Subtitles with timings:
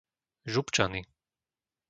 [0.53, 1.01] Župčany